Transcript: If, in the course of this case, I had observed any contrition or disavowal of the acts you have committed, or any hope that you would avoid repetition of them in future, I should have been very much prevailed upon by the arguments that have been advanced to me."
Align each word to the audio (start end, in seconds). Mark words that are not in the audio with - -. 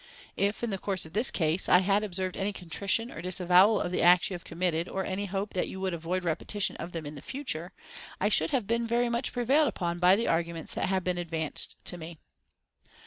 If, 0.35 0.63
in 0.63 0.71
the 0.71 0.79
course 0.79 1.05
of 1.05 1.13
this 1.13 1.29
case, 1.29 1.69
I 1.69 1.77
had 1.77 2.03
observed 2.03 2.35
any 2.35 2.51
contrition 2.51 3.11
or 3.11 3.21
disavowal 3.21 3.79
of 3.79 3.91
the 3.91 4.01
acts 4.01 4.31
you 4.31 4.33
have 4.33 4.43
committed, 4.43 4.89
or 4.89 5.05
any 5.05 5.27
hope 5.27 5.53
that 5.53 5.67
you 5.67 5.79
would 5.79 5.93
avoid 5.93 6.23
repetition 6.23 6.75
of 6.77 6.91
them 6.91 7.05
in 7.05 7.21
future, 7.21 7.71
I 8.19 8.27
should 8.27 8.49
have 8.49 8.65
been 8.65 8.87
very 8.87 9.09
much 9.09 9.31
prevailed 9.31 9.67
upon 9.67 9.99
by 9.99 10.15
the 10.15 10.27
arguments 10.27 10.73
that 10.73 10.87
have 10.89 11.03
been 11.03 11.19
advanced 11.19 11.75
to 11.85 11.99
me." 11.99 12.17